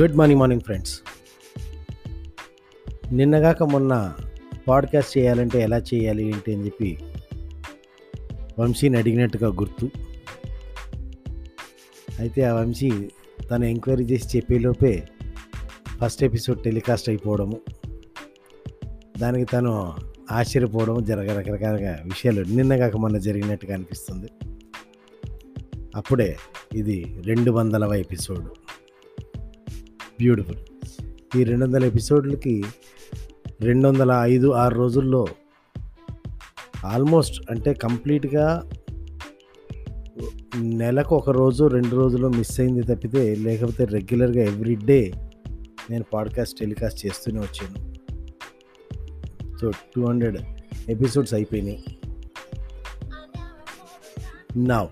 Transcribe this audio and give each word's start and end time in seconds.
Good 0.00 0.16
morning 0.16 0.40
morning 0.40 0.60
friends 0.60 1.00
నిన్నగాక 3.12 3.62
మొన్న 3.62 4.14
podcast 4.68 5.18
చేయాలంటే 5.18 5.60
ఎలా 5.60 5.78
చేయాలి 5.78 6.28
ఏంటి 6.28 6.54
అని 6.54 6.64
చెప్పి 6.64 6.98
వంశీని 8.58 8.96
అడిగినట్టుగా 8.96 9.48
గుర్తు. 9.48 9.90
అయితే 12.18 12.42
ఆ 12.42 12.54
వంశీ 12.54 13.10
తను 13.50 13.64
ఎంక్వైరీ 13.64 14.04
చేసి 14.04 14.36
చెప్పేలోపే 14.36 15.02
ఫస్ట్ 16.04 16.24
ఎపిసోడ్ 16.24 16.62
టెలికాస్ట్ 16.62 17.08
అయిపోవడము 17.08 17.60
దానికి 19.18 19.50
తను 19.52 19.92
ఆశ్చర్యపోవడం 20.32 21.04
జరగ 21.04 21.38
రకరకాల 21.38 21.74
విషయాలు 22.04 22.44
నిన్నగాక 22.44 22.96
మొన్న 22.96 23.18
జరిగినట్టుగా 23.18 23.74
అనిపిస్తుంది. 23.74 24.28
అప్పుడే 25.96 26.36
ఇది 26.74 27.22
రెండు 27.26 27.50
వందలవ 27.50 27.94
ఎపిసోడ్ 27.94 28.44
బ్యూటిఫుల్. 30.18 30.56
ఈ 31.40 31.44
రెండు 31.44 31.64
వందల 31.64 31.84
ఎపిసోడ్లకి 31.84 32.64
రెండు 33.60 33.88
వందల 33.88 34.18
ఐదు 34.22 34.50
ఆరు 34.50 34.74
రోజుల్లో 34.74 35.26
ఆల్మోస్ట్ 36.84 37.50
అంటే 37.50 37.74
కంప్లీట్గా 37.74 38.70
నెలకు 40.56 41.16
ఒక 41.16 41.30
రోజు 41.30 41.64
రెండు 41.64 41.96
రోజులు 41.96 42.28
మిస్ 42.28 42.60
అయింది 42.60 42.82
తప్పితే 42.82 43.34
లేకపోతే 43.34 43.84
రెగ్యులర్గా 43.84 44.44
ఎవ్రీ 44.44 44.74
డే 44.74 45.12
నేను 45.90 46.04
పాడ్కాస్ట్ 46.04 46.58
టెలికాస్ట్ 46.58 47.06
చేస్తూనే 47.06 47.40
వచ్చాను. 47.40 47.94
సో 49.58 49.70
టూ 49.70 50.06
హండ్రెడ్ 50.06 50.38
ఎపిసోడ్స్ 50.88 51.34
అయిపోయినాయి. 51.34 51.84
నా 54.56 54.88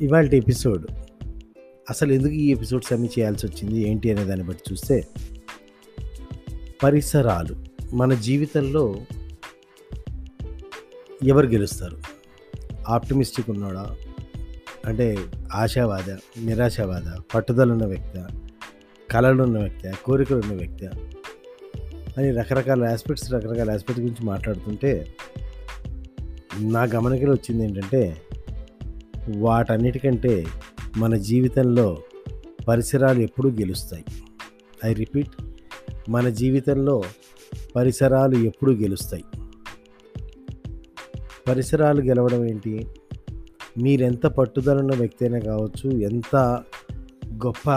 ఇవాళ 0.00 0.28
ఎపిసోడ్ 0.34 0.86
అసలు 1.90 2.12
ఎందుకు 2.12 2.32
ఈ 2.32 2.50
ఎపిసోడ్స్ 2.50 2.92
అన్ని 2.92 3.08
చేయాల్సి 3.08 3.46
వచ్చింది 3.46 3.80
ఏంటి 3.80 4.12
అనే 4.12 4.24
దాన్ని 4.24 4.46
బట్టి 4.46 4.72
చూస్తే 4.72 5.08
పరిసరాలు. 6.82 7.56
మన 7.94 8.14
జీవితంలో 8.14 8.96
ఎవరు 11.22 11.46
గెలుస్తారు? 11.46 11.96
ఆప్టిమిస్టిక్ 12.88 13.50
ఉన్నాడా? 13.50 13.96
అంటే 14.86 15.18
ఆశావాద 15.54 16.10
నిరాశావాద 16.44 17.20
పట్టుదల 17.34 17.72
ఉన్న 17.72 17.86
వ్యక్తి 17.86 18.20
కళలు 19.10 19.42
ఉన్న 19.42 19.58
వ్యక్తి 19.58 19.88
కోరికలు 20.04 20.38
ఉన్న 20.38 20.52
వ్యక్తి 20.52 20.86
అని 22.18 22.30
రకరకాల 22.30 22.84
ఆస్పెక్ట్స్ 22.84 23.32
రకరకాల 23.32 23.70
ఆస్పెక్ట్స్ 23.70 24.00
గురించి 24.00 24.26
మాట్లాడుతుంటే 24.26 25.14
నా 26.60 26.82
గమనికలో 26.82 27.32
వచ్చింది 27.32 27.64
ఏంటంటే 27.64 28.22
వాటన్నిటికంటే 29.36 30.46
మన 30.96 31.16
జీవితంలో 31.16 31.98
పరిసరాలు 32.68 33.20
ఎప్పుడూ 33.20 33.50
గెలుస్తాయి. 33.50 34.04
ఐ 34.84 34.92
రిపీట్ 34.92 35.30
మన 36.08 36.28
జీవితంలో 36.28 37.02
పరిసరాలు 37.76 38.36
ఎప్పుడూ 38.36 38.72
గెలుస్తాయి. 38.72 39.24
పరిసరాలు 41.48 42.00
గెలవడం 42.00 42.44
ఏంటి? 42.44 42.86
మీరెంత 43.78 44.26
పట్టుదల 44.26 44.78
ఉన్న 44.78 44.94
వ్యక్తి 44.94 45.24
అయినా 45.24 45.38
కావచ్చు 45.38 45.90
ఎంత 45.90 46.62
గొప్ప 47.46 47.70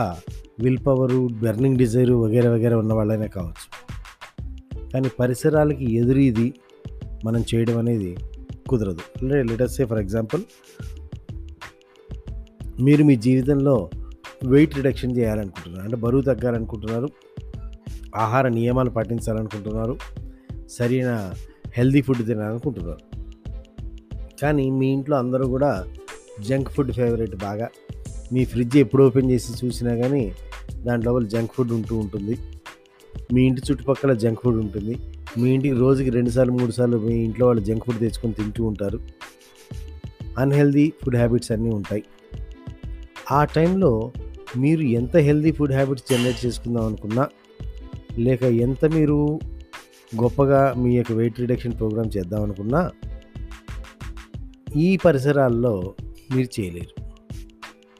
విల్ 0.59 0.77
పవరు 0.87 1.27
బెర్నింగ్ 1.41 1.77
డిజైరు 1.77 2.13
వగేరే 2.13 2.49
వగేరే 2.49 2.75
ఉన్న 2.75 2.93
వాళ్ళైనా 2.93 3.25
కావచ్చు. 3.25 3.89
కానీ 4.93 5.09
పరిసరాలకి 5.19 5.95
ఎదురీది 5.95 6.41
ఇది 6.41 6.53
మనం 7.25 7.43
చేయడం 7.55 7.77
అనేది 7.77 8.17
కుదరదు. 8.69 9.25
లెటర్స్ 9.25 9.75
సే 9.75 9.85
ఫర్ 9.85 9.99
ఎగ్జాంపుల్ 9.99 10.41
మీరు 12.81 13.03
మీ 13.03 13.15
జీవితంలో 13.15 13.89
వెయిట్ 14.45 14.75
రిడక్షన్ 14.75 15.17
చేయాలనుకుంటున్నారు. 15.17 15.83
అంటే 15.83 15.95
బరువు 15.95 16.21
తగ్గాలనుకుంటున్నారు. 16.21 17.09
ఆహార 18.15 18.47
నియమాలు 18.47 18.89
పాటించాలనుకుంటున్నారు. 18.89 19.97
సరైన 20.69 21.33
హెల్దీ 21.73 22.01
ఫుడ్ 22.01 22.25
తినాలనుకుంటున్నారు. 22.25 23.19
కానీ 24.41 24.71
మీ 24.71 24.87
ఇంట్లో 24.87 25.17
అందరూ 25.17 25.47
కూడా 25.47 25.85
జంక్ 26.47 26.69
ఫుడ్ 26.69 26.91
ఫేవరెట్ 26.91 27.35
బాగా. 27.35 27.67
మీ 28.33 28.45
ఫ్రిడ్జ్ 28.45 28.77
ఎప్పుడు 28.77 29.03
ఓపెన్ 29.03 29.31
చేసి 29.31 29.65
చూసినా 29.65 29.95
కానీ 29.95 30.33
దాంట్లో 30.75 31.21
జంక్ 31.21 31.51
ఫుడ్ 31.53 31.71
ఉంటూ 31.71 31.97
ఉంటుంది. 31.97 32.37
మీ 33.33 33.43
ఇంటి 33.43 33.61
చుట్టుపక్కల 33.71 34.13
జంక్ 34.13 34.39
ఫుడ్ 34.43 34.55
ఉంటుంది. 34.55 34.97
మీ 35.37 35.49
ఇంటికి 35.49 35.75
రోజుకి 35.75 36.09
రెండుసార్లు 36.09 36.53
మూడు 36.53 36.71
సార్లు 36.71 36.97
మీ 36.97 37.13
ఇంట్లో 37.13 37.45
వాళ్ళు 37.45 37.63
జంక్ 37.63 37.85
ఫుడ్ 37.85 37.99
తెచ్చుకొని 37.99 38.33
తింటూ 38.33 38.63
ఉంటారు. 38.63 38.99
అన్హెల్దీ 40.37 40.93
ఫుడ్ 41.03 41.15
హ్యాబిట్స్ 41.15 41.51
అన్నీ 41.51 41.69
ఉంటాయి. 41.69 42.03
ఆ 43.31 43.43
టైంలో 43.43 44.11
మీరు 44.57 44.81
ఎంత 44.81 45.17
హెల్దీ 45.17 45.51
ఫుడ్ 45.51 45.73
హ్యాబిట్స్ 45.73 46.11
జనరేట్ 46.11 46.45
చేసుకుందాం 46.45 46.85
అనుకున్నా 46.85 47.27
లేక 48.17 48.43
ఎంత 48.43 48.85
మీరు 48.85 49.39
గొప్పగా 50.21 50.73
మీ 50.77 50.97
యొక్క 50.97 51.11
వెయిట్ 51.11 51.39
రిడక్షన్ 51.39 51.77
ప్రోగ్రామ్ 51.77 52.17
చేద్దాం 52.17 52.43
అనుకున్నా 52.43 52.91
ఈ 54.75 54.97
పరిసరాల్లో 54.97 55.93
మీరు 56.35 56.61
చేయలేరు. 56.61 57.01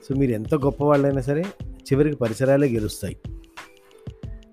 సో 0.09 0.15
మీరు 0.15 0.31
ఎంత 0.31 0.55
గొప్ప 0.55 0.83
వాళ్ళైనా 0.83 1.21
సరే 1.21 1.43
చివరికి 1.61 2.15
పరిసరాలే 2.15 2.67
గెలుస్తాయి. 2.67 3.17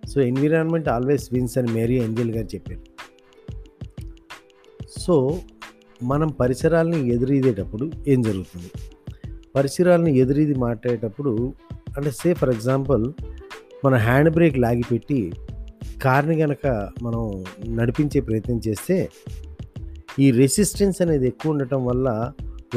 సో 0.09 0.21
ఎన్విరాన్మెంట్ 0.21 0.89
ఆల్వేస్ 0.89 1.33
విన్స్ 1.33 1.59
అని 1.59 1.73
మేరీ 1.73 2.01
ఏంజల్ 2.01 2.31
గారు 2.31 2.47
చెప్పారు. 2.47 2.81
సో 4.99 5.41
మనం 6.03 6.29
పరిసరాలని 6.29 7.15
ఎదురీదేటప్పుడు 7.15 7.91
ఏం 8.09 8.23
జరుగుతుంది? 8.23 8.71
పరిసరాలను 9.57 10.09
ఎదురీది 10.09 10.55
మాట్లాడేటప్పుడు 10.55 11.33
అంటే 11.97 12.11
సే 12.11 12.35
ఫర్ 12.35 12.51
ఎగ్జాంపుల్ 12.51 13.05
మన 13.85 13.95
హ్యాండ్ 13.97 14.31
బ్రేక్ 14.31 14.59
లాగిపెట్టి 14.59 15.33
కార్ని 16.03 16.37
కనుక 16.41 16.67
మనం 17.03 17.23
నడిపించే 17.75 18.21
ప్రయత్నం 18.21 18.61
చేస్తే 18.69 18.97
ఈ 20.19 20.31
రెసిస్టెన్స్ 20.31 21.03
అనేది 21.03 21.27
ఎక్కువ 21.29 21.53
ఉండటం 21.53 21.87
వల్ల 21.87 22.09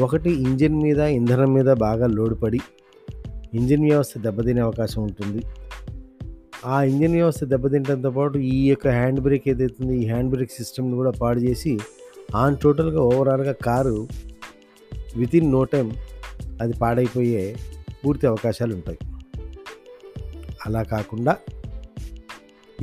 ఒకటి 0.00 0.30
ఇంజిన్ 0.42 0.82
మీద 0.82 0.98
ఇంధనం 0.98 1.54
మీద 1.54 1.72
బాగా 1.78 2.06
లోడ్ 2.06 2.42
పడి 2.42 2.60
ఇంజిన్ 3.54 3.84
వ్యవస్థ 3.90 4.18
దెబ్బతినే 4.18 4.60
అవకాశం 4.60 5.02
ఉంటుంది. 5.02 5.40
ఆ 6.66 6.82
ఇంజిన్ 6.82 7.12
వ్యవస్థ 7.12 7.44
దెబ్బతింటంతో 7.44 8.10
పాటు 8.10 8.38
ఈ 8.38 8.68
యొక్క 8.68 8.88
హ్యాండ్ 8.88 9.20
బ్రేక్ 9.20 9.48
ఏదైతుంది 9.48 9.96
ఈ 10.02 10.06
హ్యాండ్ 10.06 10.30
బ్రేక్ 10.30 10.50
సిస్టమ్ని 10.50 10.94
కూడా 10.94 11.10
పాడు 11.20 11.40
చేసి 11.40 11.78
ఆన్ 12.36 12.56
టోటల్గా 12.56 13.02
ఓవరాల్గా 13.02 13.52
కారు 13.66 13.96
వితిన్ 15.16 15.52
నో 15.52 15.64
టైం 15.64 15.86
అది 16.60 16.72
పాడైపోయే 16.72 17.56
పూర్తి 18.06 18.26
అవకాశాలు 18.26 18.74
ఉంటాయి. 18.74 18.98
అలా 20.66 20.82
కాకుండా 20.82 21.36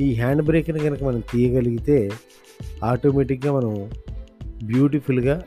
ఈ 0.00 0.14
హ్యాండ్ 0.14 0.42
బ్రేక్ని 0.42 0.78
కనుక 0.78 1.04
మనం 1.04 1.22
తీయగలిగితే 1.32 2.10
ఆటోమేటిక్గా 2.84 3.52
మనం 3.52 3.90
బ్యూటిఫుల్గా 4.64 5.42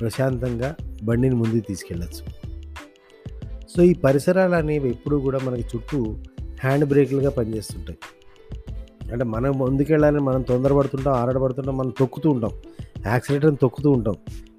ప్రశాంతంగా 0.00 0.76
బండిని 1.02 1.34
ముందుకు 1.34 1.68
తీసుకెళ్ళచ్చు. 1.68 2.56
సో 3.76 3.82
ఈ 3.82 3.94
పరిసరాలు 3.94 4.54
అనేవి 4.54 4.90
ఎప్పుడూ 4.90 5.20
కూడా 5.20 5.38
మనకి 5.44 5.62
చుట్టూ 5.62 6.16
హ్యాండ్ 6.60 6.84
బ్రేకులుగా 6.84 7.30
పనిచేస్తుంటాయి. 7.30 7.98
అంటే 9.12 9.24
మనం 9.24 9.58
ముందుకెళ్ళాలని 9.58 10.20
మనం 10.20 10.42
తొందరపడుతుంటాం 10.42 11.14
ఆరాటపడుతుంటాం 11.14 11.76
మనం 11.76 11.90
తొక్కుతూ 11.90 12.30
ఉంటాం. 12.30 12.50
యాక్సిలేటర్ని 13.06 13.56
తొక్కుతూ 13.56 13.90
ఉంటాం. 13.90 14.14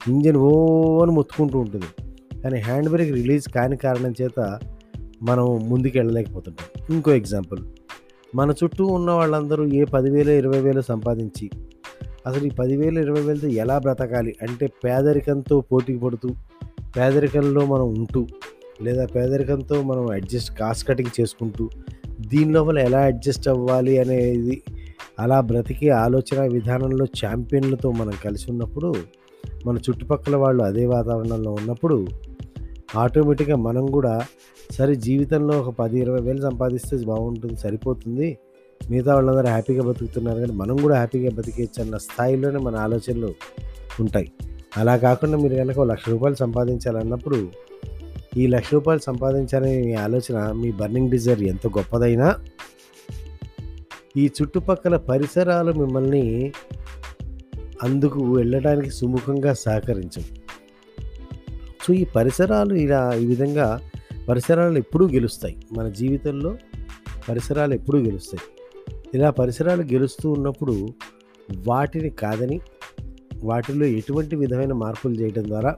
ఇంజన్ 0.08 0.38
ఓ 0.38 1.04
అని 1.04 1.12
మొత్తుకుంటూ 1.12 1.60
ఉంటుంది. 1.60 2.07
కానీ 2.44 2.58
హ్యాండ్ 2.58 2.90
బ్రేక్ 2.90 3.12
రిలీజ్ 3.12 3.50
కాని 3.50 3.78
కారణం 3.78 4.14
చేత 4.22 4.60
మనం 5.24 5.70
ముందుకు 5.70 5.98
వెళ్ళలేకపోతుంటాం 5.98 6.96
ఇంకో 6.96 7.12
ఎగ్జాంపుల్. 7.12 7.60
మన 8.36 8.54
చుట్టూ 8.64 8.86
ఉన్న 8.86 9.12
వాళ్ళందరూ 9.12 9.66
ఏ 9.66 9.84
పదివేలు 9.84 10.32
ఇరవై 10.32 10.60
వేలు 10.60 10.82
సంపాదించి 10.82 11.50
అసలు 12.28 12.46
ఈ 12.46 12.50
పదివేలు 12.50 13.00
ఇరవై 13.00 13.22
వేలతో 13.22 13.48
ఎలా 13.48 13.78
బ్రతకాలి 13.78 14.36
అంటే 14.42 14.68
పేదరికంతో 14.86 15.62
పోటీ 15.62 15.98
పడుతూ 15.98 16.30
పేదరికంలో 16.98 17.66
మనం 17.66 17.90
ఉంటూ 17.90 18.28
లేదా 18.82 19.06
పేదరికంతో 19.06 19.82
మనం 19.82 20.12
అడ్జస్ట్ 20.12 20.58
కాస్ట్ 20.58 20.88
కటింగ్ 20.88 21.22
చేసుకుంటూ 21.22 21.70
దీని 22.22 22.54
లోపల 22.54 22.80
ఎలా 22.80 23.00
అడ్జస్ట్ 23.00 23.48
అవ్వాలి 23.48 24.00
అనేది 24.00 24.62
అలా 25.20 25.42
బ్రతికే 25.42 25.90
ఆలోచన 25.90 26.42
విధానంలో 26.42 27.06
ఛాంపియన్లతో 27.06 27.92
మనం 27.92 28.14
కలిసి 28.26 28.52
ఉన్నప్పుడు 28.52 28.96
మన 29.66 29.78
చుట్టుపక్కల 29.78 30.36
వాళ్ళు 30.36 30.64
అదే 30.64 30.86
వాతావరణంలో 30.86 31.52
ఉన్నప్పుడు 31.52 32.08
ఆటోమేటిక్గా 32.96 33.56
మనం 33.56 33.86
కూడా 33.86 34.26
సరే 34.72 34.96
జీవితంలో 34.96 35.60
ఒక 35.60 35.76
పది 35.76 36.00
ఇరవై 36.00 36.20
వేలు 36.20 36.42
సంపాదిస్తే 36.42 36.98
బాగుంటుంది 36.98 37.56
సరిపోతుంది. 37.56 38.38
మిగతా 38.90 39.14
వాళ్ళందరూ 39.14 39.48
హ్యాపీగా 39.48 39.84
బతుకుతున్నారు 39.84 40.40
కానీ 40.40 40.52
మనం 40.52 40.78
కూడా 40.78 40.96
హ్యాపీగా 40.96 41.32
బతికేయచ్చు 41.32 41.84
అన్న 41.84 41.98
స్థాయిలోనే 41.98 42.58
మన 42.58 42.76
ఆలోచనలు 42.76 43.34
ఉంటాయి. 44.00 44.32
అలా 44.78 44.98
కాకుండా 44.98 45.38
మీరు 45.38 45.56
కనుక 45.56 45.80
లక్ష 45.80 46.10
రూపాయలు 46.10 46.36
సంపాదించాలన్నప్పుడు 46.36 47.50
ఈ 48.38 48.48
లక్ష 48.48 48.74
రూపాయలు 48.74 49.02
సంపాదించాలనే 49.02 49.82
మీ 49.82 49.94
ఆలోచన 49.94 50.52
మీ 50.52 50.72
బర్నింగ్ 50.72 51.12
డిజైర్ 51.12 51.42
ఎంత 51.42 51.68
గొప్పదైనా 51.68 52.36
ఈ 54.18 54.30
చుట్టుపక్కల 54.42 54.98
పరిసరాలు 54.98 55.72
మిమ్మల్ని 55.72 56.54
అందుకు 57.84 58.36
వెళ్ళడానికి 58.36 58.90
సుముఖంగా 58.90 59.54
సహకరించవు 59.54 60.47
సో 61.88 61.94
ఈ 61.94 62.06
పరిసరాలు 62.06 62.74
ఇలా 62.74 63.14
ఈ 63.14 63.26
విధంగా 63.26 63.82
పరిసరాలు 64.30 64.78
ఎప్పుడూ 64.78 65.08
గెలుస్తాయి. 65.08 65.58
మన 65.74 65.90
జీవితంలో 65.90 66.58
పరిసరాలు 67.30 67.74
ఎప్పుడూ 67.74 68.00
గెలుస్తాయి. 68.00 68.42
ఇలా 69.14 69.30
పరిసరాలు 69.30 69.82
గెలుస్తూ 69.82 70.32
ఉన్నప్పుడు 70.32 70.88
వాటిని 71.68 72.10
కాదని 72.10 72.62
వాటిలో 73.44 73.86
ఎటువంటి 73.86 74.36
విధమైన 74.36 74.74
మార్పులు 74.74 75.14
చేయడం 75.14 75.48
ద్వారా 75.48 75.78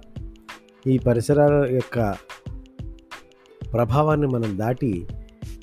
ఈ 0.88 0.98
పరిసరాల 0.98 1.68
యొక్క 1.72 2.12
ప్రభావాన్ని 3.74 4.28
మనం 4.28 4.58
దాటి 4.58 5.08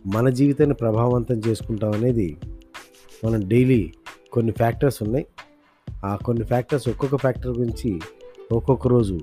మన 0.07 0.29
జీవితాన్ని 0.29 0.75
ప్రభావవంతం 0.75 1.35
చేసుకుంటాం 1.35 1.91
అనేది 1.91 2.37
మనం 3.25 3.49
డైలీ 3.49 3.93
కొన్ని 4.33 4.53
ఫ్యాక్టర్స్ 4.53 5.03
ఉన్నాయి. 5.03 5.27
ఆ 6.05 6.17
కొన్ని 6.17 6.45
ఫ్యాక్టర్స్ 6.45 6.89
ఒక్కొక్క 6.89 7.17
ఫ్యాక్టర్ 7.17 7.59
గురించి 7.59 8.01
ఒక్కొక్క 8.53 8.89
రోజు 8.89 9.21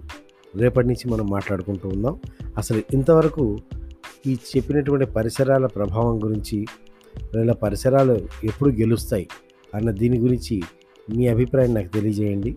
రేపటి 0.55 0.87
నుంచి 0.87 1.09
మనం 1.09 1.27
మాట్లాడుకుంటూ 1.27 1.89
ఉందాం. 1.89 2.19
అసలు 2.57 2.81
ఇంతవరకు 2.93 3.57
ఈ 4.27 4.37
చెప్పినటువంటి 4.55 5.05
పరిసరాల 5.05 5.65
ప్రభావం 5.65 6.23
గురించి 6.23 6.65
లేదా 7.35 7.53
పరిసరాలు 7.53 8.27
ఎప్పుడు 8.43 8.69
గెలుస్తాయి 8.69 9.27
అన్న 9.75 9.91
దీని 9.91 10.19
గురించి 10.19 10.61
మీ 11.15 11.27
అభిప్రాయం 11.27 11.73
నాకు 11.73 11.87
తెలియజేయండి. 11.87 12.55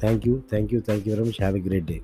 Thank 0.00 0.28
you 0.28 0.40
thank 0.50 0.74
you 0.74 0.80
thank 0.80 1.08
you 1.08 1.14
very 1.14 1.28
much. 1.28 1.36
Have 1.40 1.56
a 1.56 1.60
great 1.60 1.84
day. 1.84 2.00